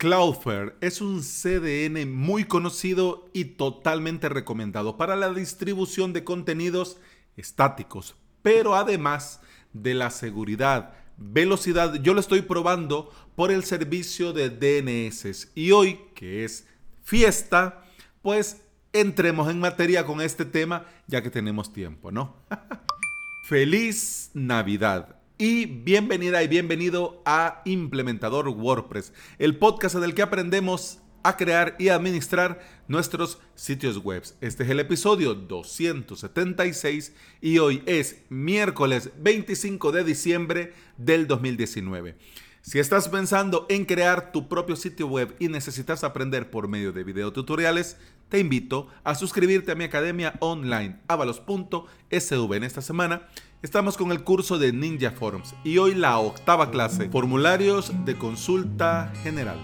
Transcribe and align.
Cloudflare 0.00 0.76
es 0.80 1.02
un 1.02 1.20
CDN 1.20 2.10
muy 2.10 2.44
conocido 2.44 3.28
y 3.34 3.44
totalmente 3.44 4.30
recomendado 4.30 4.96
para 4.96 5.14
la 5.14 5.28
distribución 5.28 6.14
de 6.14 6.24
contenidos 6.24 6.96
estáticos, 7.36 8.16
pero 8.40 8.74
además 8.74 9.42
de 9.74 9.92
la 9.92 10.08
seguridad, 10.08 10.94
velocidad, 11.18 11.96
yo 11.96 12.14
lo 12.14 12.20
estoy 12.20 12.40
probando 12.40 13.10
por 13.36 13.50
el 13.50 13.62
servicio 13.62 14.32
de 14.32 14.48
DNS 14.48 15.50
y 15.54 15.72
hoy, 15.72 16.00
que 16.14 16.46
es 16.46 16.66
fiesta, 17.02 17.84
pues 18.22 18.62
entremos 18.94 19.50
en 19.50 19.60
materia 19.60 20.06
con 20.06 20.22
este 20.22 20.46
tema 20.46 20.86
ya 21.08 21.20
que 21.20 21.28
tenemos 21.28 21.74
tiempo, 21.74 22.10
¿no? 22.10 22.36
Feliz 23.44 24.30
Navidad 24.32 25.19
y 25.40 25.64
bienvenida 25.64 26.42
y 26.42 26.48
bienvenido 26.48 27.22
a 27.24 27.62
Implementador 27.64 28.46
WordPress, 28.50 29.14
el 29.38 29.56
podcast 29.56 29.94
en 29.94 30.04
el 30.04 30.14
que 30.14 30.20
aprendemos 30.20 30.98
a 31.22 31.38
crear 31.38 31.76
y 31.78 31.88
administrar 31.88 32.60
nuestros 32.88 33.38
sitios 33.54 33.96
web. 33.96 34.22
Este 34.42 34.64
es 34.64 34.68
el 34.68 34.80
episodio 34.80 35.34
276 35.34 37.14
y 37.40 37.56
hoy 37.56 37.82
es 37.86 38.20
miércoles 38.28 39.12
25 39.16 39.92
de 39.92 40.04
diciembre 40.04 40.74
del 40.98 41.26
2019. 41.26 42.18
Si 42.60 42.78
estás 42.78 43.08
pensando 43.08 43.64
en 43.70 43.86
crear 43.86 44.32
tu 44.32 44.46
propio 44.46 44.76
sitio 44.76 45.06
web 45.06 45.34
y 45.38 45.48
necesitas 45.48 46.04
aprender 46.04 46.50
por 46.50 46.68
medio 46.68 46.92
de 46.92 47.02
videotutoriales, 47.02 47.96
te 48.28 48.38
invito 48.38 48.88
a 49.04 49.14
suscribirte 49.14 49.72
a 49.72 49.74
mi 49.74 49.84
academia 49.84 50.34
online 50.40 51.00
avalos.sv. 51.08 52.54
En 52.54 52.62
esta 52.62 52.82
semana 52.82 53.26
estamos 53.62 53.96
con 53.96 54.12
el 54.12 54.24
curso 54.24 54.58
de 54.58 54.72
Ninja 54.72 55.10
Forms 55.10 55.54
y 55.64 55.78
hoy 55.78 55.94
la 55.94 56.18
octava 56.18 56.70
clase, 56.70 57.08
formularios 57.08 57.92
de 58.04 58.16
consulta 58.16 59.12
general. 59.22 59.58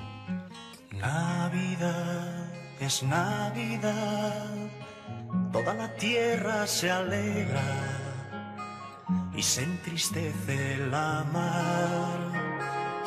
Navidad 0.92 2.52
es 2.80 3.02
Navidad, 3.02 4.54
toda 5.52 5.74
la 5.74 5.94
tierra 5.96 6.66
se 6.66 6.90
alegra 6.90 7.62
y 9.34 9.42
se 9.42 9.64
entristece 9.64 10.78
la 10.90 11.24
mar 11.32 12.46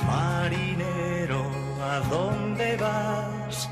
Marinero, 0.06 1.44
¿a 1.82 2.00
dónde 2.10 2.78
vas? 2.78 3.70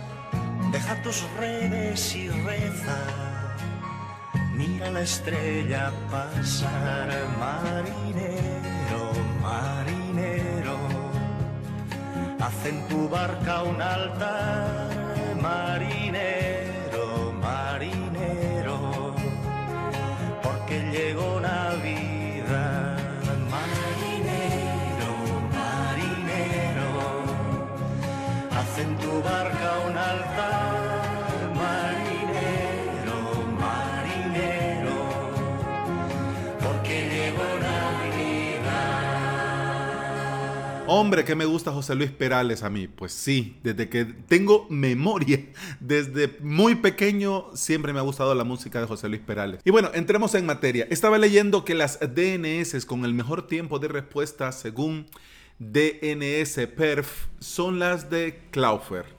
Deja 0.72 1.02
tus 1.02 1.24
redes 1.40 2.16
y 2.16 2.30
reza. 2.30 3.37
Mira 4.58 4.90
la 4.90 5.02
estrella 5.02 5.92
pasar, 6.10 7.10
marinero, 7.40 9.04
marinero. 9.42 10.78
Haz 12.40 12.66
en 12.66 12.88
tu 12.88 13.08
barca 13.08 13.64
un 13.64 13.82
altar, 13.82 15.36
marinero, 15.42 17.34
marinero. 17.40 19.14
Porque 20.42 20.82
llegó 20.92 21.40
Navidad. 21.40 22.08
en 28.80 28.96
tu 28.98 29.24
barca 29.24 29.70
un 29.88 29.98
altar, 29.98 30.77
Hombre, 40.90 41.26
que 41.26 41.36
me 41.36 41.44
gusta 41.44 41.74
José 41.74 41.96
Luis 41.96 42.12
Perales 42.12 42.64
a 42.64 42.70
mí. 42.70 42.88
Pues 42.88 43.12
sí, 43.12 43.58
desde 43.62 43.90
que 43.90 44.06
tengo 44.06 44.68
memoria, 44.70 45.46
desde 45.82 46.38
muy 46.40 46.76
pequeño 46.76 47.48
siempre 47.54 47.92
me 47.92 48.00
ha 48.00 48.04
gustado 48.04 48.34
la 48.34 48.46
música 48.46 48.80
de 48.80 48.88
José 48.88 49.10
Luis 49.10 49.20
Perales. 49.20 49.60
Y 49.66 49.72
bueno, 49.72 49.92
entremos 49.94 50.34
en 50.34 50.46
materia. 50.46 50.88
Estaba 50.90 51.18
leyendo 51.18 51.66
que 51.66 51.76
las 51.76 52.00
DNS 52.00 52.86
con 52.86 53.04
el 53.04 53.14
mejor 53.14 53.48
tiempo 53.48 53.80
de 53.80 53.90
respuesta 53.90 54.54
según 54.54 55.08
DNS 55.60 56.56
Perf 56.78 57.26
son 57.40 57.80
las 57.80 58.10
de 58.10 58.40
Cloudflare. 58.52 59.10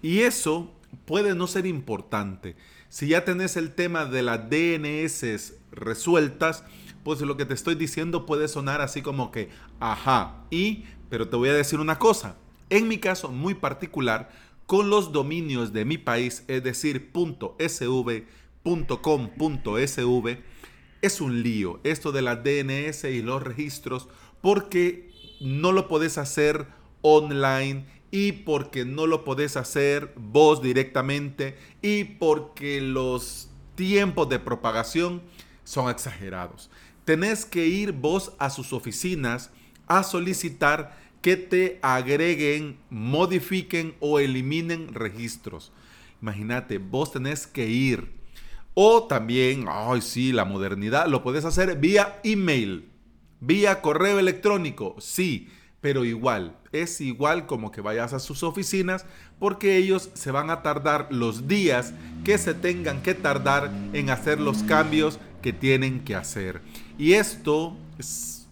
Y 0.00 0.20
eso 0.20 0.72
puede 1.04 1.34
no 1.34 1.46
ser 1.46 1.66
importante. 1.66 2.56
Si 2.88 3.08
ya 3.08 3.26
tenés 3.26 3.58
el 3.58 3.74
tema 3.74 4.06
de 4.06 4.22
las 4.22 4.48
DNS 4.48 5.52
resueltas, 5.70 6.64
pues 7.04 7.20
lo 7.20 7.36
que 7.36 7.44
te 7.44 7.54
estoy 7.54 7.74
diciendo 7.74 8.26
puede 8.26 8.48
sonar 8.48 8.80
así 8.80 9.02
como 9.02 9.30
que, 9.30 9.50
ajá, 9.80 10.44
y, 10.50 10.84
pero 11.10 11.28
te 11.28 11.36
voy 11.36 11.50
a 11.50 11.54
decir 11.54 11.80
una 11.80 11.98
cosa. 11.98 12.36
En 12.70 12.88
mi 12.88 12.98
caso 12.98 13.30
muy 13.30 13.54
particular, 13.54 14.30
con 14.66 14.88
los 14.88 15.12
dominios 15.12 15.72
de 15.72 15.84
mi 15.84 15.98
país, 15.98 16.44
es 16.46 16.62
decir, 16.62 17.10
.sv, 17.12 18.26
es 21.02 21.20
un 21.20 21.42
lío 21.42 21.80
esto 21.82 22.12
de 22.12 22.22
las 22.22 22.44
DNS 22.44 23.04
y 23.04 23.22
los 23.22 23.42
registros 23.42 24.08
porque 24.40 25.10
no 25.40 25.72
lo 25.72 25.88
podés 25.88 26.18
hacer 26.18 26.66
online 27.02 27.86
y 28.10 28.32
porque 28.32 28.84
no 28.84 29.06
lo 29.06 29.24
podés 29.24 29.56
hacer 29.56 30.12
vos 30.16 30.62
directamente 30.62 31.56
y 31.82 32.04
porque 32.04 32.80
los 32.80 33.48
tiempos 33.74 34.28
de 34.28 34.38
propagación 34.38 35.22
son 35.64 35.90
exagerados. 35.90 36.70
Tenés 37.04 37.44
que 37.44 37.66
ir 37.66 37.92
vos 37.92 38.32
a 38.38 38.50
sus 38.50 38.72
oficinas 38.72 39.50
a 39.90 40.04
solicitar 40.04 40.96
que 41.20 41.36
te 41.36 41.80
agreguen, 41.82 42.78
modifiquen 42.90 43.94
o 43.98 44.20
eliminen 44.20 44.94
registros. 44.94 45.72
Imagínate, 46.22 46.78
vos 46.78 47.12
tenés 47.12 47.46
que 47.46 47.68
ir. 47.68 48.12
O 48.74 49.02
también, 49.04 49.66
ay 49.68 50.00
sí, 50.00 50.32
la 50.32 50.44
modernidad, 50.44 51.08
lo 51.08 51.24
puedes 51.24 51.44
hacer 51.44 51.76
vía 51.76 52.20
email. 52.22 52.88
Vía 53.40 53.82
correo 53.82 54.20
electrónico, 54.20 54.94
sí, 55.00 55.48
pero 55.80 56.04
igual, 56.04 56.56
es 56.72 57.00
igual 57.00 57.46
como 57.46 57.72
que 57.72 57.80
vayas 57.80 58.12
a 58.12 58.20
sus 58.20 58.44
oficinas 58.44 59.06
porque 59.40 59.76
ellos 59.76 60.10
se 60.14 60.30
van 60.30 60.50
a 60.50 60.62
tardar 60.62 61.08
los 61.10 61.48
días 61.48 61.94
que 62.22 62.38
se 62.38 62.54
tengan 62.54 63.02
que 63.02 63.14
tardar 63.14 63.72
en 63.92 64.10
hacer 64.10 64.38
los 64.38 64.62
cambios 64.62 65.18
que 65.42 65.52
tienen 65.52 66.04
que 66.04 66.14
hacer. 66.14 66.60
Y 66.96 67.14
esto 67.14 67.76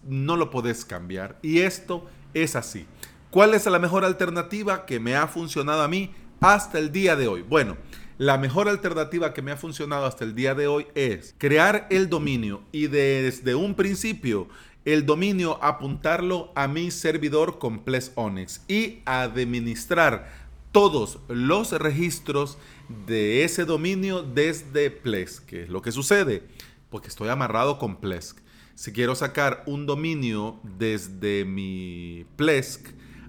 no 0.03 0.35
lo 0.37 0.49
puedes 0.49 0.85
cambiar. 0.85 1.37
Y 1.41 1.59
esto 1.59 2.07
es 2.33 2.55
así. 2.55 2.85
¿Cuál 3.31 3.53
es 3.53 3.65
la 3.65 3.79
mejor 3.79 4.05
alternativa 4.05 4.85
que 4.85 4.99
me 4.99 5.15
ha 5.15 5.27
funcionado 5.27 5.81
a 5.81 5.87
mí 5.87 6.11
hasta 6.41 6.79
el 6.79 6.91
día 6.91 7.15
de 7.15 7.27
hoy? 7.27 7.43
Bueno, 7.43 7.77
la 8.17 8.37
mejor 8.37 8.67
alternativa 8.67 9.33
que 9.33 9.41
me 9.41 9.51
ha 9.51 9.57
funcionado 9.57 10.05
hasta 10.05 10.25
el 10.25 10.35
día 10.35 10.55
de 10.55 10.67
hoy 10.67 10.87
es 10.95 11.35
crear 11.37 11.87
el 11.89 12.09
dominio 12.09 12.63
y 12.71 12.87
desde 12.87 13.55
un 13.55 13.75
principio 13.75 14.47
el 14.85 15.05
dominio, 15.05 15.63
apuntarlo 15.63 16.51
a 16.55 16.67
mi 16.67 16.89
servidor 16.89 17.59
Complex 17.59 18.11
Onyx 18.15 18.61
y 18.67 18.99
administrar 19.05 20.31
todos 20.71 21.19
los 21.27 21.71
registros 21.73 22.57
de 23.05 23.43
ese 23.43 23.65
dominio 23.65 24.23
desde 24.23 24.89
Plesk. 24.89 25.45
¿Qué 25.45 25.63
es 25.63 25.69
lo 25.69 25.81
que 25.81 25.91
sucede? 25.91 26.43
Porque 26.89 27.09
estoy 27.09 27.29
amarrado 27.29 27.77
con 27.77 27.97
Plesk. 27.97 28.39
Si 28.79 28.93
quiero 28.93 29.13
sacar 29.13 29.63
un 29.65 29.85
dominio 29.85 30.57
desde 30.63 31.43
mi 31.43 32.25
Plesk 32.37 32.87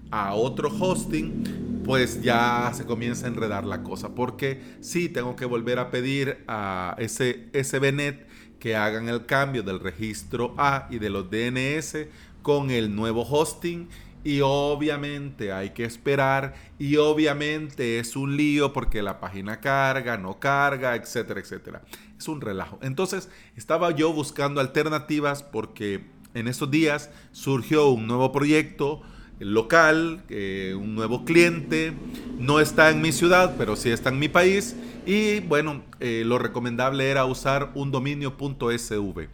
a 0.09 0.33
otro 0.33 0.69
hosting, 0.69 1.81
pues 1.83 2.21
ya 2.21 2.71
se 2.73 2.85
comienza 2.85 3.25
a 3.25 3.27
enredar 3.27 3.65
la 3.65 3.83
cosa. 3.83 4.15
Porque 4.15 4.61
sí, 4.79 5.09
tengo 5.09 5.35
que 5.35 5.43
volver 5.43 5.79
a 5.79 5.91
pedir 5.91 6.37
a 6.47 6.95
ese 6.99 7.49
SBNet 7.51 8.25
que 8.59 8.77
hagan 8.77 9.09
el 9.09 9.25
cambio 9.25 9.61
del 9.61 9.81
registro 9.81 10.55
A 10.57 10.87
y 10.89 10.99
de 10.99 11.09
los 11.09 11.29
DNS 11.29 12.07
con 12.41 12.71
el 12.71 12.95
nuevo 12.95 13.23
hosting 13.29 13.89
y 14.23 14.41
obviamente 14.41 15.51
hay 15.51 15.71
que 15.71 15.83
esperar 15.83 16.53
y 16.77 16.97
obviamente 16.97 17.99
es 17.99 18.15
un 18.15 18.37
lío 18.37 18.73
porque 18.73 19.01
la 19.01 19.19
página 19.19 19.59
carga, 19.59 20.17
no 20.17 20.39
carga, 20.39 20.95
etcétera, 20.95 21.39
etcétera. 21.39 21.81
Es 22.17 22.27
un 22.27 22.41
relajo. 22.41 22.77
Entonces 22.81 23.29
estaba 23.55 23.91
yo 23.91 24.13
buscando 24.13 24.61
alternativas 24.61 25.43
porque 25.43 26.05
en 26.33 26.47
estos 26.47 26.69
días 26.69 27.09
surgió 27.31 27.89
un 27.89 28.07
nuevo 28.07 28.31
proyecto 28.31 29.01
local, 29.39 30.23
eh, 30.29 30.75
un 30.79 30.93
nuevo 30.93 31.25
cliente. 31.25 31.93
No 32.37 32.59
está 32.59 32.91
en 32.91 33.01
mi 33.01 33.11
ciudad, 33.11 33.55
pero 33.57 33.75
sí 33.75 33.89
está 33.89 34.09
en 34.09 34.19
mi 34.19 34.29
país 34.29 34.75
y 35.05 35.39
bueno, 35.41 35.83
eh, 35.99 36.23
lo 36.25 36.37
recomendable 36.37 37.09
era 37.09 37.25
usar 37.25 37.71
un 37.73 37.91
dominio.sv. 37.91 39.29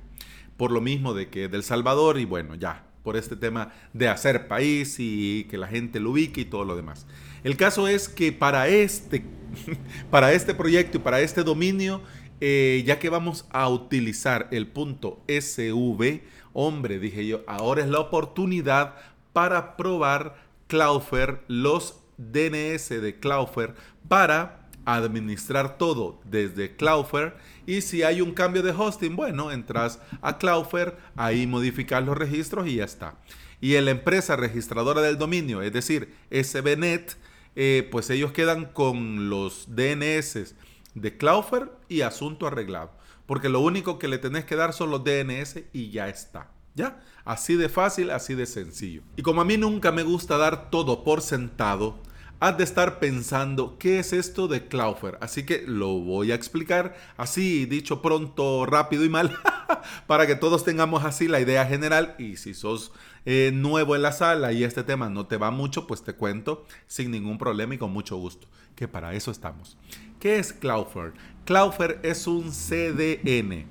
Por 0.55 0.71
lo 0.71 0.81
mismo 0.81 1.13
de 1.13 1.29
que 1.29 1.49
del 1.49 1.63
Salvador 1.63 2.19
y 2.19 2.25
bueno, 2.25 2.55
ya, 2.55 2.86
por 3.03 3.17
este 3.17 3.35
tema 3.35 3.73
de 3.93 4.07
hacer 4.07 4.47
país 4.47 4.95
y 4.99 5.45
que 5.49 5.57
la 5.57 5.67
gente 5.67 5.99
lo 5.99 6.11
ubique 6.11 6.41
y 6.41 6.45
todo 6.45 6.65
lo 6.65 6.75
demás. 6.75 7.05
El 7.43 7.57
caso 7.57 7.87
es 7.87 8.09
que 8.09 8.31
para 8.31 8.67
este, 8.67 9.23
para 10.11 10.33
este 10.33 10.53
proyecto 10.53 10.97
y 10.97 11.01
para 11.01 11.21
este 11.21 11.43
dominio, 11.43 12.01
eh, 12.41 12.83
ya 12.85 12.99
que 12.99 13.09
vamos 13.09 13.45
a 13.49 13.69
utilizar 13.69 14.47
el 14.51 14.67
punto 14.67 15.21
SV, 15.27 16.21
hombre, 16.53 16.99
dije 16.99 17.25
yo, 17.25 17.41
ahora 17.47 17.81
es 17.81 17.89
la 17.89 17.99
oportunidad 17.99 18.95
para 19.33 19.77
probar 19.77 20.35
Cloudflare 20.67 21.41
los 21.47 21.99
DNS 22.17 22.89
de 22.89 23.17
Cloudflare 23.19 23.75
para 24.07 24.67
administrar 24.85 25.77
todo 25.77 26.19
desde 26.25 26.75
Cloudflare 26.75 27.33
y 27.67 27.81
si 27.81 28.01
hay 28.01 28.21
un 28.21 28.33
cambio 28.33 28.63
de 28.63 28.71
hosting, 28.71 29.15
bueno, 29.15 29.51
entras 29.51 29.99
a 30.21 30.37
Cloudflare, 30.37 30.95
ahí 31.17 31.45
modificas 31.45 32.03
los 32.03 32.17
registros 32.17 32.65
y 32.65 32.75
ya 32.75 32.85
está. 32.85 33.15
Y 33.59 33.75
en 33.75 33.85
la 33.85 33.91
empresa 33.91 34.37
registradora 34.37 35.01
del 35.01 35.17
dominio, 35.17 35.61
es 35.61 35.73
decir, 35.73 36.15
SBNet, 36.31 37.17
eh, 37.57 37.87
pues 37.91 38.09
ellos 38.09 38.31
quedan 38.31 38.65
con 38.65 39.29
los 39.29 39.67
DNS 39.75 40.55
de 40.95 41.17
Cloudflare 41.17 41.71
y 41.89 42.01
asunto 42.01 42.47
arreglado. 42.47 42.91
Porque 43.25 43.49
lo 43.49 43.59
único 43.59 43.99
que 43.99 44.07
le 44.07 44.17
tenés 44.17 44.45
que 44.45 44.55
dar 44.55 44.71
son 44.71 44.89
los 44.89 45.03
DNS 45.03 45.63
y 45.73 45.89
ya 45.91 46.07
está. 46.07 46.49
¿Ya? 46.73 47.03
Así 47.25 47.55
de 47.55 47.67
fácil, 47.67 48.11
así 48.11 48.33
de 48.33 48.45
sencillo. 48.45 49.01
Y 49.17 49.23
como 49.23 49.41
a 49.41 49.45
mí 49.45 49.57
nunca 49.57 49.91
me 49.91 50.03
gusta 50.03 50.37
dar 50.37 50.69
todo 50.69 51.03
por 51.03 51.21
sentado, 51.21 51.99
has 52.39 52.57
de 52.57 52.63
estar 52.63 52.99
pensando 52.99 53.77
qué 53.79 53.99
es 53.99 54.13
esto 54.13 54.47
de 54.47 54.67
Cloudflare. 54.67 55.17
Así 55.21 55.43
que 55.43 55.63
lo 55.65 55.99
voy 55.99 56.31
a 56.31 56.35
explicar 56.35 56.95
así, 57.17 57.65
dicho 57.65 58.01
pronto, 58.01 58.65
rápido 58.65 59.03
y 59.03 59.09
mal, 59.09 59.35
para 60.07 60.27
que 60.27 60.35
todos 60.35 60.63
tengamos 60.63 61.03
así 61.03 61.27
la 61.27 61.39
idea 61.39 61.65
general. 61.65 62.15
Y 62.19 62.37
si 62.37 62.53
sos 62.53 62.91
eh, 63.25 63.51
nuevo 63.53 63.95
en 63.95 64.03
la 64.03 64.11
sala 64.11 64.51
y 64.53 64.63
este 64.63 64.83
tema 64.83 65.09
no 65.09 65.25
te 65.25 65.37
va 65.37 65.51
mucho, 65.51 65.87
pues 65.87 66.03
te 66.03 66.13
cuento 66.13 66.65
sin 66.85 67.11
ningún 67.11 67.37
problema 67.37 67.75
y 67.75 67.77
con 67.77 67.91
mucho 67.91 68.17
gusto, 68.17 68.47
que 68.75 68.87
para 68.87 69.13
eso 69.13 69.31
estamos. 69.31 69.77
¿Qué 70.19 70.39
es 70.39 70.53
Cloudflare? 70.53 71.13
Cloudflare 71.45 71.99
es 72.03 72.27
un 72.27 72.51
CDN. 72.51 73.65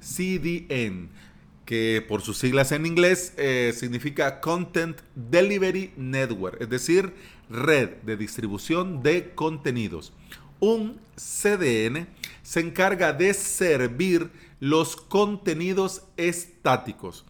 CDN 0.00 1.10
que 1.66 2.04
por 2.08 2.22
sus 2.22 2.38
siglas 2.38 2.70
en 2.72 2.86
inglés 2.86 3.34
eh, 3.36 3.74
significa 3.76 4.40
Content 4.40 5.00
Delivery 5.16 5.92
Network, 5.96 6.58
es 6.60 6.70
decir, 6.70 7.12
red 7.50 7.90
de 8.02 8.16
distribución 8.16 9.02
de 9.02 9.34
contenidos. 9.34 10.12
Un 10.60 11.00
CDN 11.16 12.08
se 12.42 12.60
encarga 12.60 13.12
de 13.12 13.34
servir 13.34 14.30
los 14.60 14.96
contenidos 14.96 16.02
estáticos. 16.16 17.24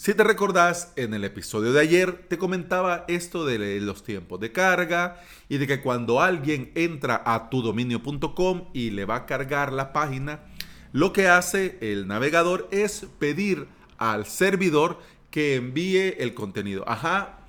Si 0.00 0.14
te 0.14 0.24
recordás, 0.24 0.94
en 0.96 1.12
el 1.12 1.24
episodio 1.24 1.74
de 1.74 1.80
ayer 1.80 2.24
te 2.26 2.38
comentaba 2.38 3.04
esto 3.06 3.44
de 3.44 3.80
los 3.82 4.02
tiempos 4.02 4.40
de 4.40 4.50
carga 4.50 5.20
y 5.50 5.58
de 5.58 5.66
que 5.66 5.82
cuando 5.82 6.22
alguien 6.22 6.72
entra 6.74 7.22
a 7.26 7.50
tudominio.com 7.50 8.70
y 8.72 8.92
le 8.92 9.04
va 9.04 9.16
a 9.16 9.26
cargar 9.26 9.74
la 9.74 9.92
página, 9.92 10.40
lo 10.92 11.12
que 11.12 11.28
hace 11.28 11.76
el 11.82 12.06
navegador 12.06 12.66
es 12.70 13.06
pedir 13.18 13.68
al 13.98 14.24
servidor 14.24 14.98
que 15.30 15.56
envíe 15.56 16.16
el 16.18 16.32
contenido. 16.32 16.88
Ajá, 16.88 17.39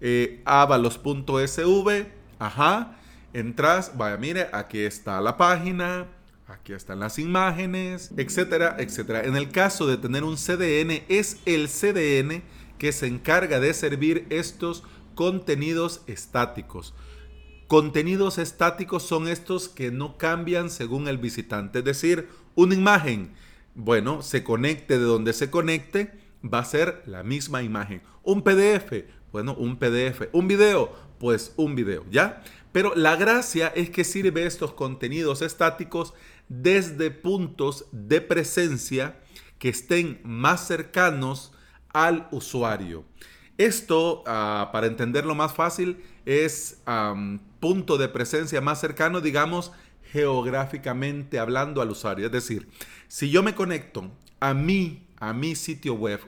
eh, 0.00 0.42
avalos.sv, 0.44 2.06
ajá, 2.38 2.96
entras, 3.32 3.96
vaya, 3.96 4.16
mire, 4.16 4.48
aquí 4.52 4.80
está 4.80 5.20
la 5.20 5.36
página, 5.36 6.06
aquí 6.46 6.72
están 6.72 7.00
las 7.00 7.18
imágenes, 7.18 8.10
etcétera, 8.16 8.76
etcétera. 8.78 9.24
En 9.24 9.36
el 9.36 9.50
caso 9.50 9.86
de 9.86 9.96
tener 9.96 10.24
un 10.24 10.36
CDN, 10.36 11.02
es 11.08 11.40
el 11.46 11.68
CDN 11.68 12.42
que 12.78 12.92
se 12.92 13.06
encarga 13.06 13.60
de 13.60 13.74
servir 13.74 14.26
estos 14.30 14.84
contenidos 15.14 16.02
estáticos. 16.06 16.94
Contenidos 17.66 18.38
estáticos 18.38 19.02
son 19.02 19.28
estos 19.28 19.68
que 19.68 19.90
no 19.90 20.16
cambian 20.16 20.70
según 20.70 21.08
el 21.08 21.18
visitante, 21.18 21.80
es 21.80 21.84
decir, 21.84 22.28
una 22.54 22.74
imagen 22.74 23.34
bueno, 23.78 24.22
se 24.22 24.42
conecte 24.42 24.98
de 24.98 25.04
donde 25.04 25.32
se 25.32 25.50
conecte, 25.50 26.10
va 26.42 26.58
a 26.58 26.64
ser 26.64 27.00
la 27.06 27.22
misma 27.22 27.62
imagen. 27.62 28.02
Un 28.24 28.42
PDF, 28.42 29.04
bueno, 29.32 29.54
un 29.54 29.76
PDF. 29.76 30.28
Un 30.32 30.48
video, 30.48 30.92
pues 31.18 31.52
un 31.56 31.74
video, 31.74 32.04
¿ya? 32.10 32.42
Pero 32.72 32.94
la 32.94 33.16
gracia 33.16 33.68
es 33.68 33.90
que 33.90 34.04
sirve 34.04 34.46
estos 34.46 34.72
contenidos 34.72 35.42
estáticos 35.42 36.14
desde 36.48 37.10
puntos 37.10 37.86
de 37.92 38.20
presencia 38.20 39.20
que 39.58 39.68
estén 39.68 40.20
más 40.22 40.66
cercanos 40.66 41.52
al 41.92 42.28
usuario. 42.30 43.04
Esto, 43.56 44.22
ah, 44.26 44.70
para 44.72 44.86
entenderlo 44.86 45.34
más 45.34 45.52
fácil, 45.52 46.02
es 46.26 46.80
punto 47.58 47.98
de 47.98 48.08
presencia 48.08 48.60
más 48.60 48.80
cercano, 48.80 49.20
digamos, 49.20 49.72
geográficamente 50.12 51.38
hablando 51.38 51.82
al 51.82 51.90
usuario. 51.90 52.26
Es 52.26 52.32
decir, 52.32 52.68
si 53.08 53.30
yo 53.30 53.42
me 53.42 53.54
conecto 53.54 54.10
a 54.40 54.54
mí, 54.54 55.08
a 55.18 55.32
mi 55.32 55.56
sitio 55.56 55.94
web, 55.94 56.20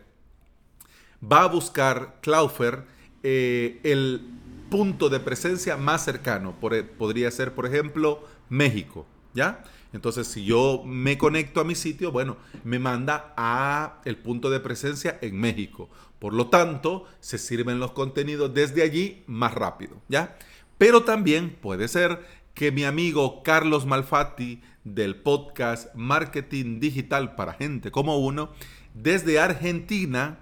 va 1.21 1.43
a 1.43 1.47
buscar 1.47 2.19
Cloudflare 2.21 2.85
eh, 3.23 3.81
el 3.83 4.23
punto 4.71 5.09
de 5.09 5.21
presencia 5.21 5.77
más 5.77 6.05
cercano. 6.05 6.55
E, 6.73 6.83
podría 6.85 7.31
ser, 7.31 7.55
por 7.55 7.67
ejemplo, 7.67 8.25
México, 8.49 9.07
¿ya? 9.35 9.65
Entonces, 9.93 10.29
si 10.29 10.45
yo 10.45 10.83
me 10.87 11.19
conecto 11.19 11.61
a 11.61 11.65
mi 11.65 11.75
sitio, 11.75 12.13
bueno, 12.13 12.37
me 12.63 12.79
manda 12.79 13.35
a 13.37 14.01
el 14.05 14.17
punto 14.17 14.49
de 14.49 14.61
presencia 14.61 15.19
en 15.21 15.39
México. 15.39 15.91
Por 16.21 16.33
lo 16.33 16.49
tanto, 16.49 17.07
se 17.19 17.39
sirven 17.39 17.81
los 17.81 17.93
contenidos 17.93 18.55
desde 18.55 18.83
allí 18.83 19.25
más 19.27 19.53
rápido, 19.53 20.01
¿ya? 20.09 20.37
Pero 20.79 21.03
también 21.03 21.57
puede 21.61 21.89
ser 21.89 22.25
que 22.55 22.71
mi 22.71 22.85
amigo 22.85 23.43
Carlos 23.43 23.87
Malfatti 23.87 24.63
del 24.85 25.17
podcast 25.17 25.95
Marketing 25.95 26.79
Digital 26.79 27.35
para 27.35 27.55
Gente 27.55 27.91
como 27.91 28.19
Uno, 28.19 28.51
desde 28.95 29.41
Argentina, 29.41 30.39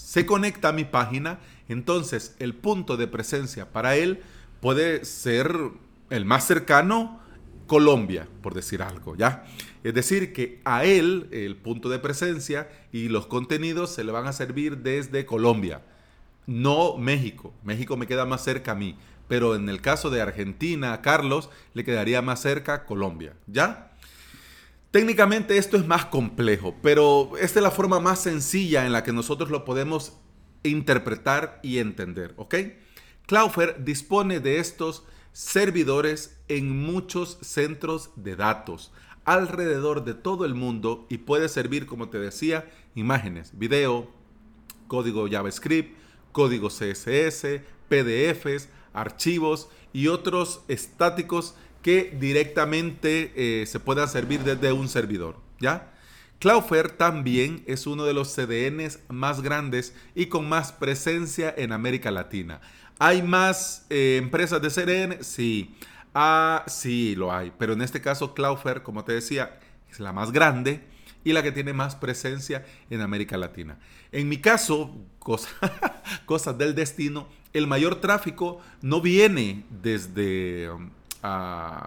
se 0.00 0.26
conecta 0.26 0.68
a 0.68 0.72
mi 0.72 0.84
página. 0.84 1.38
Entonces, 1.68 2.34
el 2.38 2.54
punto 2.54 2.96
de 2.96 3.06
presencia 3.06 3.70
para 3.70 3.96
él 3.96 4.22
puede 4.60 5.04
ser 5.04 5.54
el 6.10 6.24
más 6.24 6.46
cercano, 6.46 7.20
Colombia, 7.66 8.26
por 8.42 8.54
decir 8.54 8.82
algo, 8.82 9.14
¿ya? 9.14 9.44
Es 9.84 9.94
decir, 9.94 10.32
que 10.32 10.60
a 10.64 10.84
él 10.84 11.28
el 11.30 11.56
punto 11.56 11.88
de 11.88 12.00
presencia 12.00 12.68
y 12.92 13.08
los 13.08 13.26
contenidos 13.26 13.90
se 13.90 14.02
le 14.02 14.10
van 14.12 14.26
a 14.26 14.32
servir 14.32 14.78
desde 14.78 15.24
Colombia, 15.24 15.82
no 16.46 16.96
México. 16.96 17.54
México 17.62 17.96
me 17.96 18.08
queda 18.08 18.26
más 18.26 18.42
cerca 18.42 18.72
a 18.72 18.74
mí 18.74 18.96
pero 19.30 19.54
en 19.54 19.68
el 19.68 19.80
caso 19.80 20.10
de 20.10 20.20
Argentina, 20.20 21.00
Carlos, 21.02 21.50
le 21.72 21.84
quedaría 21.84 22.20
más 22.20 22.42
cerca 22.42 22.84
Colombia, 22.84 23.34
¿ya? 23.46 23.89
Técnicamente 24.90 25.56
esto 25.56 25.76
es 25.76 25.86
más 25.86 26.06
complejo, 26.06 26.74
pero 26.82 27.32
esta 27.38 27.60
es 27.60 27.62
la 27.62 27.70
forma 27.70 28.00
más 28.00 28.22
sencilla 28.22 28.86
en 28.86 28.92
la 28.92 29.04
que 29.04 29.12
nosotros 29.12 29.48
lo 29.48 29.64
podemos 29.64 30.18
interpretar 30.64 31.60
y 31.62 31.78
entender, 31.78 32.34
¿ok? 32.36 32.56
Cloudflare 33.26 33.76
dispone 33.78 34.40
de 34.40 34.58
estos 34.58 35.04
servidores 35.32 36.40
en 36.48 36.82
muchos 36.82 37.38
centros 37.40 38.10
de 38.16 38.34
datos 38.34 38.92
alrededor 39.24 40.04
de 40.04 40.14
todo 40.14 40.44
el 40.44 40.54
mundo 40.54 41.06
y 41.08 41.18
puede 41.18 41.48
servir, 41.48 41.86
como 41.86 42.08
te 42.08 42.18
decía, 42.18 42.68
imágenes, 42.96 43.56
video, 43.56 44.10
código 44.88 45.28
JavaScript, 45.30 45.96
código 46.32 46.68
CSS, 46.68 47.62
PDFs, 47.88 48.68
archivos 48.92 49.68
y 49.92 50.08
otros 50.08 50.62
estáticos 50.66 51.54
que 51.82 52.16
directamente 52.18 53.32
eh, 53.36 53.66
se 53.66 53.80
puedan 53.80 54.08
servir 54.08 54.40
desde 54.40 54.72
un 54.72 54.88
servidor. 54.88 55.36
¿ya? 55.60 55.92
Cloudflare 56.38 56.90
también 56.90 57.62
es 57.66 57.86
uno 57.86 58.04
de 58.04 58.14
los 58.14 58.34
CDNs 58.34 59.00
más 59.08 59.42
grandes 59.42 59.94
y 60.14 60.26
con 60.26 60.48
más 60.48 60.72
presencia 60.72 61.54
en 61.56 61.72
América 61.72 62.10
Latina. 62.10 62.60
¿Hay 62.98 63.22
más 63.22 63.86
eh, 63.90 64.18
empresas 64.22 64.60
de 64.60 64.68
CDN? 64.70 65.24
Sí. 65.24 65.74
Ah, 66.14 66.64
sí, 66.66 67.14
lo 67.14 67.32
hay. 67.32 67.52
Pero 67.58 67.72
en 67.72 67.82
este 67.82 68.00
caso 68.00 68.34
Cloudflare, 68.34 68.82
como 68.82 69.04
te 69.04 69.12
decía, 69.12 69.58
es 69.90 70.00
la 70.00 70.12
más 70.12 70.32
grande 70.32 70.82
y 71.24 71.32
la 71.32 71.42
que 71.42 71.52
tiene 71.52 71.72
más 71.72 71.96
presencia 71.96 72.64
en 72.88 73.00
América 73.00 73.36
Latina. 73.36 73.78
En 74.12 74.28
mi 74.28 74.38
caso, 74.38 74.96
cosas 76.26 76.58
del 76.58 76.74
destino, 76.74 77.28
el 77.52 77.66
mayor 77.66 77.96
tráfico 78.00 78.60
no 78.80 79.00
viene 79.00 79.64
desde 79.82 80.70
um, 81.22 81.30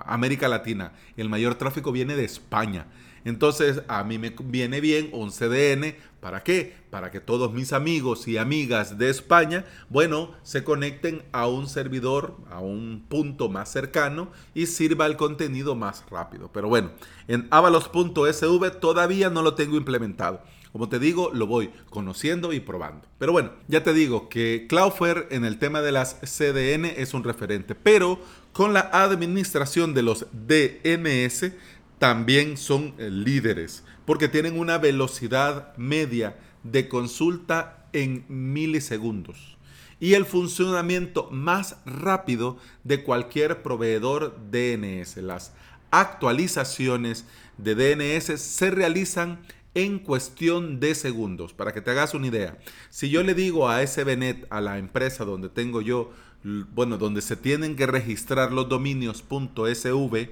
América 0.05 0.47
Latina, 0.47 0.93
el 1.17 1.29
mayor 1.29 1.55
tráfico 1.55 1.91
viene 1.91 2.15
de 2.15 2.25
España. 2.25 2.87
Entonces 3.25 3.83
a 3.87 4.03
mí 4.03 4.17
me 4.17 4.33
viene 4.43 4.81
bien 4.81 5.09
un 5.13 5.31
CDN. 5.31 5.95
¿Para 6.19 6.43
qué? 6.43 6.75
Para 6.89 7.11
que 7.11 7.19
todos 7.19 7.51
mis 7.53 7.73
amigos 7.73 8.27
y 8.27 8.37
amigas 8.37 8.97
de 8.97 9.09
España, 9.09 9.65
bueno, 9.89 10.31
se 10.41 10.63
conecten 10.63 11.23
a 11.31 11.47
un 11.47 11.67
servidor, 11.67 12.37
a 12.49 12.59
un 12.59 13.05
punto 13.07 13.49
más 13.49 13.69
cercano 13.71 14.31
y 14.53 14.67
sirva 14.67 15.05
el 15.05 15.17
contenido 15.17 15.75
más 15.75 16.05
rápido. 16.09 16.49
Pero 16.53 16.69
bueno, 16.69 16.91
en 17.27 17.47
avalos.sv 17.51 18.71
todavía 18.79 19.29
no 19.29 19.41
lo 19.41 19.55
tengo 19.55 19.77
implementado. 19.77 20.41
Como 20.73 20.89
te 20.89 20.97
digo, 20.97 21.29
lo 21.31 21.45
voy 21.45 21.69
conociendo 21.91 22.51
y 22.51 22.59
probando. 22.59 23.07
Pero 23.19 23.31
bueno, 23.31 23.51
ya 23.67 23.83
te 23.83 23.93
digo 23.93 24.27
que 24.27 24.65
Cloudflare 24.67 25.27
en 25.29 25.45
el 25.45 25.59
tema 25.59 25.83
de 25.83 25.91
las 25.91 26.15
CDN 26.21 26.85
es 26.85 27.13
un 27.13 27.23
referente, 27.23 27.75
pero 27.75 28.19
con 28.53 28.73
la 28.73 28.89
administración 28.91 29.93
de 29.93 30.01
los 30.01 30.25
DNS 30.31 31.51
también 31.99 32.57
son 32.57 32.95
eh, 32.97 33.11
líderes, 33.11 33.83
porque 34.05 34.27
tienen 34.27 34.57
una 34.57 34.79
velocidad 34.79 35.77
media 35.77 36.37
de 36.63 36.89
consulta 36.89 37.85
en 37.93 38.25
milisegundos. 38.27 39.57
y 39.99 40.15
el 40.15 40.25
funcionamiento 40.25 41.29
más 41.31 41.77
rápido 41.85 42.57
de 42.83 43.03
cualquier 43.03 43.61
proveedor 43.61 44.35
DNS. 44.51 45.17
Las 45.17 45.53
actualizaciones 45.91 47.25
de 47.57 47.75
DNS 47.75 48.41
se 48.41 48.71
realizan 48.71 49.39
en 49.75 49.99
cuestión 49.99 50.79
de 50.79 50.95
segundos. 50.95 51.53
Para 51.53 51.73
que 51.73 51.81
te 51.81 51.91
hagas 51.91 52.13
una 52.13 52.27
idea, 52.27 52.57
si 52.89 53.09
yo 53.09 53.23
le 53.23 53.33
digo 53.33 53.69
a 53.69 53.85
SBNet, 53.85 54.47
a 54.49 54.61
la 54.61 54.77
empresa 54.77 55.25
donde 55.25 55.49
tengo 55.49 55.81
yo, 55.81 56.11
bueno, 56.43 56.97
donde 56.97 57.21
se 57.21 57.35
tienen 57.35 57.75
que 57.75 57.87
registrar 57.87 58.51
los 58.51 58.69
dominios 58.69 59.23
.sv 59.27 60.29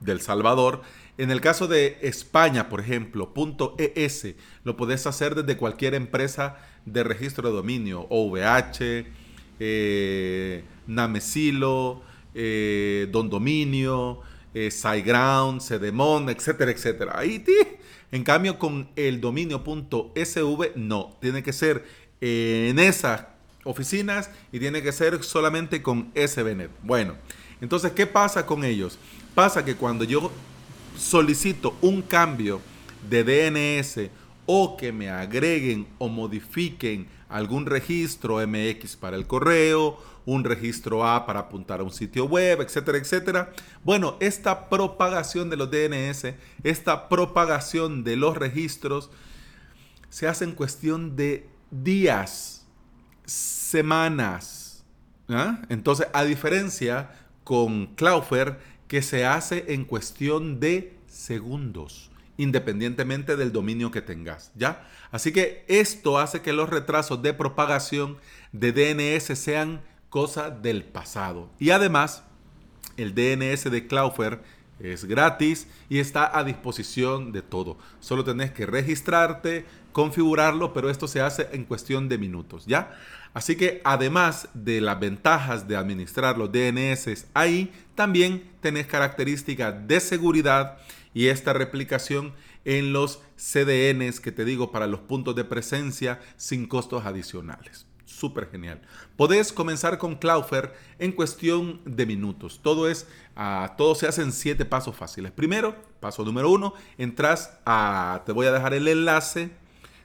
del 0.00 0.20
Salvador, 0.20 0.82
en 1.18 1.32
el 1.32 1.40
caso 1.40 1.66
de 1.66 1.98
España, 2.02 2.68
por 2.68 2.80
ejemplo, 2.80 3.32
.es, 3.76 4.34
lo 4.62 4.76
puedes 4.76 5.04
hacer 5.08 5.34
desde 5.34 5.56
cualquier 5.56 5.94
empresa 5.94 6.58
de 6.86 7.02
registro 7.02 7.48
de 7.48 7.56
dominio, 7.56 8.06
OVH, 8.08 9.06
eh, 9.58 10.64
Namesilo, 10.86 12.02
eh, 12.34 13.08
Don 13.10 13.28
Dominio, 13.28 14.20
eh, 14.54 14.70
SiteGround, 14.70 15.60
Cedemon, 15.60 16.30
etcétera, 16.30 16.70
etcétera. 16.70 17.18
Ahí, 17.18 17.44
en 18.10 18.24
cambio, 18.24 18.58
con 18.58 18.88
el 18.96 19.20
dominio 19.20 19.62
.sv, 19.64 20.72
no, 20.76 21.16
tiene 21.20 21.42
que 21.42 21.52
ser 21.52 21.84
en 22.20 22.78
esas 22.78 23.26
oficinas 23.64 24.30
y 24.50 24.58
tiene 24.58 24.82
que 24.82 24.92
ser 24.92 25.22
solamente 25.22 25.82
con 25.82 26.10
SBNet. 26.14 26.70
Bueno, 26.82 27.14
entonces, 27.60 27.92
¿qué 27.92 28.06
pasa 28.06 28.46
con 28.46 28.64
ellos? 28.64 28.98
Pasa 29.34 29.64
que 29.64 29.76
cuando 29.76 30.04
yo 30.04 30.30
solicito 30.96 31.76
un 31.80 32.02
cambio 32.02 32.60
de 33.08 33.24
DNS 33.24 34.10
o 34.46 34.76
que 34.76 34.92
me 34.92 35.10
agreguen 35.10 35.86
o 35.98 36.08
modifiquen 36.08 37.06
algún 37.28 37.66
registro 37.66 38.44
MX 38.46 38.96
para 38.96 39.16
el 39.16 39.26
correo, 39.26 39.98
un 40.28 40.44
registro 40.44 41.06
A 41.06 41.24
para 41.24 41.40
apuntar 41.40 41.80
a 41.80 41.82
un 41.82 41.90
sitio 41.90 42.26
web, 42.26 42.60
etcétera, 42.60 42.98
etcétera. 42.98 43.50
Bueno, 43.82 44.18
esta 44.20 44.68
propagación 44.68 45.48
de 45.48 45.56
los 45.56 45.70
DNS, 45.70 46.34
esta 46.64 47.08
propagación 47.08 48.04
de 48.04 48.16
los 48.16 48.36
registros, 48.36 49.10
se 50.10 50.28
hace 50.28 50.44
en 50.44 50.52
cuestión 50.52 51.16
de 51.16 51.48
días, 51.70 52.66
semanas. 53.24 54.84
¿ah? 55.30 55.62
Entonces, 55.70 56.08
a 56.12 56.24
diferencia 56.24 57.10
con 57.42 57.86
Cloudflare, 57.94 58.58
que 58.86 59.00
se 59.00 59.24
hace 59.24 59.64
en 59.68 59.86
cuestión 59.86 60.60
de 60.60 60.94
segundos, 61.06 62.10
independientemente 62.36 63.36
del 63.36 63.50
dominio 63.50 63.90
que 63.90 64.02
tengas, 64.02 64.52
¿ya? 64.54 64.86
Así 65.10 65.32
que 65.32 65.64
esto 65.68 66.18
hace 66.18 66.42
que 66.42 66.52
los 66.52 66.68
retrasos 66.68 67.22
de 67.22 67.32
propagación 67.32 68.18
de 68.52 68.72
DNS 68.72 69.38
sean 69.38 69.80
cosa 70.08 70.50
del 70.50 70.84
pasado. 70.84 71.50
Y 71.58 71.70
además, 71.70 72.24
el 72.96 73.14
DNS 73.14 73.70
de 73.70 73.86
Cloudflare 73.86 74.40
es 74.80 75.04
gratis 75.04 75.66
y 75.88 75.98
está 75.98 76.38
a 76.38 76.44
disposición 76.44 77.32
de 77.32 77.42
todo. 77.42 77.78
Solo 78.00 78.24
tenés 78.24 78.52
que 78.52 78.66
registrarte, 78.66 79.66
configurarlo, 79.92 80.72
pero 80.72 80.90
esto 80.90 81.08
se 81.08 81.20
hace 81.20 81.48
en 81.52 81.64
cuestión 81.64 82.08
de 82.08 82.18
minutos, 82.18 82.64
¿ya? 82.66 82.96
Así 83.34 83.56
que 83.56 83.80
además 83.84 84.48
de 84.54 84.80
las 84.80 84.98
ventajas 84.98 85.68
de 85.68 85.76
administrar 85.76 86.38
los 86.38 86.50
DNS 86.50 87.26
ahí, 87.34 87.72
también 87.94 88.50
tenés 88.60 88.86
características 88.86 89.86
de 89.86 90.00
seguridad 90.00 90.78
y 91.12 91.26
esta 91.26 91.52
replicación 91.52 92.32
en 92.64 92.92
los 92.92 93.20
CDNs 93.36 94.20
que 94.20 94.32
te 94.32 94.44
digo 94.44 94.70
para 94.70 94.86
los 94.86 95.00
puntos 95.00 95.34
de 95.34 95.44
presencia 95.44 96.20
sin 96.36 96.66
costos 96.66 97.04
adicionales. 97.06 97.87
Súper 98.08 98.48
genial. 98.50 98.80
Podés 99.16 99.52
comenzar 99.52 99.98
con 99.98 100.16
Cloudflare 100.16 100.72
en 100.98 101.12
cuestión 101.12 101.80
de 101.84 102.06
minutos. 102.06 102.60
Todo 102.62 102.88
es, 102.88 103.06
uh, 103.36 103.68
todo 103.76 103.94
se 103.94 104.08
hace 104.08 104.22
en 104.22 104.32
siete 104.32 104.64
pasos 104.64 104.96
fáciles. 104.96 105.30
Primero, 105.30 105.76
paso 106.00 106.24
número 106.24 106.50
uno, 106.50 106.72
entras 106.96 107.58
a, 107.66 108.22
te 108.24 108.32
voy 108.32 108.46
a 108.46 108.52
dejar 108.52 108.72
el 108.74 108.88
enlace 108.88 109.50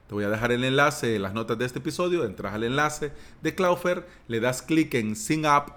te 0.07 0.13
voy 0.13 0.25
a 0.25 0.29
dejar 0.29 0.51
el 0.51 0.65
enlace 0.65 1.15
en 1.15 1.22
las 1.22 1.33
notas 1.33 1.57
de 1.57 1.65
este 1.65 1.79
episodio. 1.79 2.25
Entras 2.25 2.53
al 2.53 2.65
enlace 2.65 3.13
de 3.41 3.55
Cloudflare, 3.55 4.05
le 4.27 4.41
das 4.41 4.62
clic 4.62 4.93
en 4.95 5.15
Sign 5.15 5.45
Up. 5.45 5.74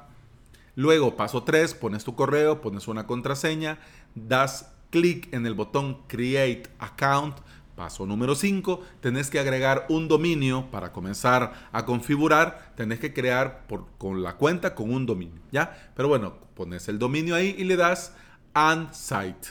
Luego, 0.75 1.17
paso 1.17 1.45
3, 1.45 1.75
pones 1.75 2.05
tu 2.05 2.17
correo, 2.17 2.61
pones 2.61 2.89
una 2.89 3.07
contraseña, 3.07 3.79
das 4.15 4.73
clic 4.91 5.33
en 5.33 5.47
el 5.47 5.55
botón 5.55 6.03
Create 6.09 6.65
Account. 6.81 7.39
Paso 7.77 8.07
número 8.07 8.35
5, 8.35 8.83
tenés 9.01 9.29
que 9.29 9.39
agregar 9.39 9.85
un 9.91 10.09
dominio 10.09 10.71
para 10.71 10.93
comenzar 10.93 11.69
a 11.73 11.85
configurar. 11.85 12.73
Tenés 12.75 13.01
que 13.01 13.13
crear 13.13 13.67
con 13.99 14.23
la 14.23 14.37
cuenta 14.37 14.75
con 14.75 14.91
un 14.91 15.05
dominio, 15.05 15.43
¿ya? 15.53 15.93
Pero 15.95 16.09
bueno, 16.09 16.39
pones 16.55 16.89
el 16.89 16.99
dominio 16.99 17.35
ahí 17.35 17.55
y 17.59 17.65
le 17.65 17.77
das 17.77 18.15
Add 18.55 18.95
Site. 18.95 19.49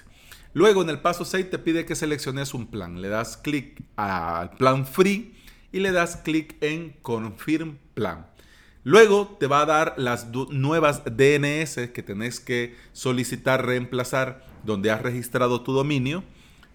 Luego 0.53 0.82
en 0.82 0.89
el 0.89 1.01
paso 1.01 1.24
6 1.24 1.51
te 1.51 1.60
pide 1.60 1.86
que 1.86 1.96
selecciones 1.96 2.55
un 2.55 2.65
plan. 2.65 3.00
Le 3.00 3.10
das 3.10 3.38
clic 3.38 3.84
al 3.96 4.51
plan 4.51 4.88
free 4.88 5.36
y 5.72 5.79
le 5.79 5.91
das 5.91 6.15
clic 6.17 6.55
en 6.62 6.96
Confirm 7.03 7.77
Plan. 7.94 8.25
Luego 8.84 9.36
te 9.39 9.48
va 9.48 9.62
a 9.62 9.65
dar 9.65 9.94
las 9.98 10.27
nuevas 10.50 11.03
DNS 11.05 11.89
que 11.94 12.03
tenés 12.03 12.39
que 12.39 12.75
solicitar 12.94 13.65
reemplazar 13.65 14.46
donde 14.63 14.89
has 14.89 15.01
registrado 15.01 15.62
tu 15.62 15.74
dominio. 15.74 16.24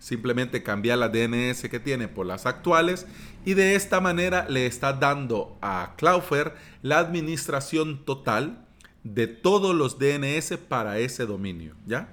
Simplemente 0.00 0.62
cambia 0.62 0.96
las 0.96 1.12
DNS 1.12 1.68
que 1.68 1.78
tiene 1.78 2.08
por 2.08 2.24
las 2.24 2.46
actuales 2.46 3.06
y 3.44 3.52
de 3.52 3.74
esta 3.74 4.00
manera 4.00 4.46
le 4.48 4.66
estás 4.66 4.98
dando 4.98 5.58
a 5.60 5.94
Cloudflare 5.98 6.54
la 6.80 6.98
administración 6.98 8.04
total 8.06 8.66
de 9.04 9.26
todos 9.26 9.74
los 9.74 9.98
DNS 9.98 10.56
para 10.68 10.98
ese 10.98 11.26
dominio, 11.26 11.74
¿ya? 11.86 12.08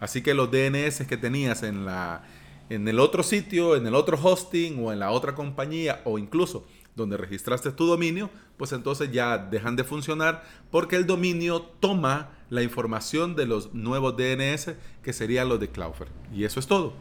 Así 0.00 0.20
que 0.20 0.34
los 0.34 0.50
DNS 0.50 1.06
que 1.06 1.16
tenías 1.16 1.62
en, 1.62 1.86
la, 1.86 2.24
en 2.70 2.86
el 2.88 2.98
otro 2.98 3.22
sitio, 3.22 3.76
en 3.76 3.86
el 3.86 3.94
otro 3.94 4.18
hosting 4.20 4.84
o 4.84 4.92
en 4.92 4.98
la 4.98 5.12
otra 5.12 5.36
compañía 5.36 6.02
o 6.04 6.18
incluso 6.18 6.66
donde 6.96 7.16
registraste 7.16 7.70
tu 7.70 7.86
dominio, 7.86 8.30
pues 8.56 8.72
entonces 8.72 9.12
ya 9.12 9.38
dejan 9.38 9.76
de 9.76 9.84
funcionar 9.84 10.42
porque 10.72 10.96
el 10.96 11.06
dominio 11.06 11.62
toma 11.62 12.30
la 12.50 12.62
información 12.62 13.36
de 13.36 13.46
los 13.46 13.72
nuevos 13.72 14.16
DNS 14.16 14.72
que 15.02 15.12
serían 15.12 15.48
los 15.48 15.60
de 15.60 15.68
Cloudflare. 15.68 16.10
Y 16.34 16.44
eso 16.44 16.58
es 16.58 16.66
todo. 16.66 16.94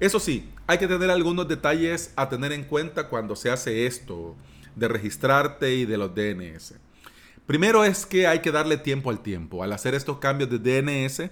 Eso 0.00 0.18
sí, 0.18 0.50
hay 0.66 0.78
que 0.78 0.88
tener 0.88 1.10
algunos 1.10 1.46
detalles 1.46 2.14
a 2.16 2.30
tener 2.30 2.52
en 2.52 2.64
cuenta 2.64 3.08
cuando 3.08 3.36
se 3.36 3.50
hace 3.50 3.86
esto 3.86 4.34
de 4.74 4.88
registrarte 4.88 5.74
y 5.74 5.84
de 5.84 5.98
los 5.98 6.14
DNS. 6.14 6.74
Primero 7.46 7.84
es 7.84 8.06
que 8.06 8.26
hay 8.26 8.38
que 8.38 8.50
darle 8.50 8.78
tiempo 8.78 9.10
al 9.10 9.22
tiempo. 9.22 9.62
Al 9.62 9.74
hacer 9.74 9.94
estos 9.94 10.18
cambios 10.18 10.48
de 10.48 10.58
DNS, 10.58 11.30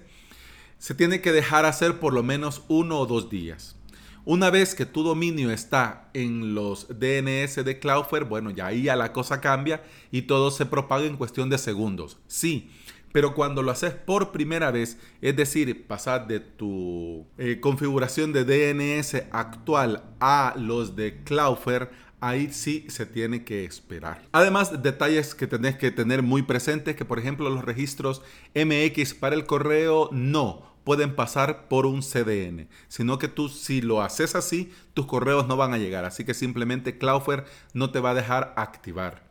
se 0.77 0.93
tiene 0.93 1.19
que 1.19 1.31
dejar 1.31 1.65
hacer 1.65 1.99
por 1.99 2.13
lo 2.13 2.21
menos 2.21 2.63
uno 2.67 2.99
o 2.99 3.07
dos 3.07 3.29
días. 3.31 3.75
Una 4.23 4.51
vez 4.51 4.75
que 4.75 4.85
tu 4.85 5.01
dominio 5.01 5.49
está 5.49 6.11
en 6.13 6.53
los 6.53 6.87
DNS 6.89 7.65
de 7.65 7.79
Cloudflare, 7.79 8.25
bueno, 8.25 8.51
ya 8.51 8.67
ahí 8.67 8.83
ya 8.83 8.95
la 8.95 9.13
cosa 9.13 9.41
cambia 9.41 9.81
y 10.11 10.23
todo 10.23 10.51
se 10.51 10.67
propaga 10.67 11.05
en 11.05 11.17
cuestión 11.17 11.49
de 11.49 11.57
segundos. 11.57 12.19
Sí, 12.27 12.69
pero 13.11 13.33
cuando 13.33 13.63
lo 13.63 13.71
haces 13.71 13.93
por 13.93 14.31
primera 14.31 14.71
vez, 14.71 14.97
es 15.21 15.35
decir, 15.35 15.87
pasar 15.87 16.27
de 16.27 16.39
tu 16.39 17.25
eh, 17.37 17.59
configuración 17.59 18.33
de 18.33 18.45
DNS 18.45 19.23
actual 19.31 20.03
a 20.19 20.53
los 20.57 20.95
de 20.95 21.23
Cloudflare, 21.23 21.89
ahí 22.21 22.51
sí 22.51 22.85
se 22.89 23.05
tiene 23.05 23.43
que 23.43 23.65
esperar. 23.65 24.21
Además, 24.31 24.83
detalles 24.83 25.35
que 25.35 25.47
tenés 25.47 25.77
que 25.77 25.91
tener 25.91 26.21
muy 26.21 26.43
presentes, 26.43 26.95
que 26.95 27.05
por 27.05 27.19
ejemplo 27.19 27.49
los 27.49 27.63
registros 27.63 28.21
MX 28.55 29.13
para 29.13 29.35
el 29.35 29.45
correo 29.45 30.09
no 30.11 30.69
pueden 30.83 31.15
pasar 31.15 31.67
por 31.67 31.85
un 31.85 32.01
CDN, 32.01 32.67
sino 32.87 33.19
que 33.19 33.27
tú 33.27 33.49
si 33.49 33.81
lo 33.81 34.01
haces 34.01 34.35
así, 34.35 34.71
tus 34.93 35.05
correos 35.05 35.47
no 35.47 35.55
van 35.55 35.73
a 35.73 35.77
llegar, 35.77 36.05
así 36.05 36.25
que 36.25 36.33
simplemente 36.33 36.97
Cloudflare 36.97 37.45
no 37.73 37.91
te 37.91 37.99
va 37.99 38.11
a 38.11 38.15
dejar 38.15 38.53
activar. 38.57 39.28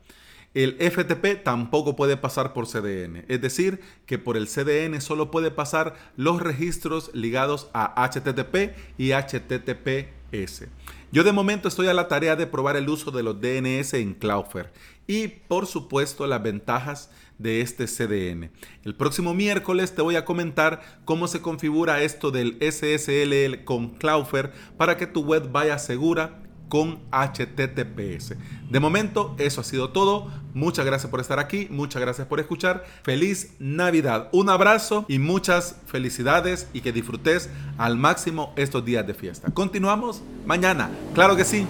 El 0.59 0.75
FTP 0.75 1.45
tampoco 1.45 1.95
puede 1.95 2.17
pasar 2.17 2.53
por 2.53 2.67
CDN, 2.67 3.25
es 3.29 3.41
decir, 3.41 3.81
que 4.07 4.19
por 4.19 4.37
el 4.37 4.49
CDN 4.49 5.01
solo 5.01 5.31
puede 5.31 5.53
pasar 5.53 5.95
los 6.17 6.43
registros 6.43 7.13
ligados 7.15 7.71
a 7.75 7.95
HTTP 8.05 8.75
y 8.99 9.13
HTTPS. 9.13 10.67
Yo 11.13 11.23
de 11.23 11.31
momento 11.31 11.69
estoy 11.69 11.87
a 11.87 11.95
la 11.95 12.09
tarea 12.09 12.35
de 12.35 12.49
probar 12.49 12.75
el 12.75 12.89
uso 12.89 13.13
de 13.13 13.23
los 13.23 13.41
DNS 13.41 13.95
en 13.95 14.15
Cloudflare 14.15 14.73
y 15.07 15.29
por 15.29 15.69
supuesto 15.69 16.27
las 16.27 16.43
ventajas 16.43 17.13
de 17.39 17.61
este 17.61 17.87
CDN. 17.87 18.51
El 18.83 18.97
próximo 18.97 19.35
miércoles 19.35 19.95
te 19.95 20.03
voy 20.03 20.17
a 20.17 20.25
comentar 20.25 20.83
cómo 21.05 21.29
se 21.29 21.41
configura 21.41 22.03
esto 22.03 22.33
del 22.33 22.59
SSL 22.61 23.63
con 23.63 23.91
Cloudflare 23.91 24.51
para 24.77 24.97
que 24.97 25.07
tu 25.07 25.23
web 25.23 25.53
vaya 25.53 25.79
segura 25.79 26.43
con 26.69 27.01
HTTPS. 27.11 28.35
De 28.71 28.81
momento, 28.81 29.35
eso 29.39 29.61
ha 29.61 29.65
sido 29.65 29.91
todo. 29.91 30.31
Muchas 30.55 30.85
gracias 30.85 31.11
por 31.11 31.21
estar 31.21 31.39
aquí, 31.39 31.69
muchas 31.71 32.03
gracias 32.03 32.27
por 32.27 32.41
escuchar. 32.41 32.85
Feliz 33.03 33.55
Navidad, 33.59 34.29
un 34.33 34.51
abrazo 34.51 35.05
y 35.09 35.19
muchas 35.19 35.77
felicidades 35.87 36.69
y 36.73 36.81
que 36.81 36.93
disfrutes 36.93 37.51
al 37.77 37.97
máximo 37.97 38.53
estos 38.57 38.85
días 38.85 39.07
de 39.07 39.15
fiesta. 39.15 39.51
Continuamos 39.53 40.23
mañana, 40.47 40.91
claro 41.15 41.37
que 41.37 41.45
sí. 41.45 41.67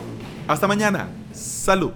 Hasta 0.47 0.67
mañana. 0.67 1.09
Salud. 1.33 1.93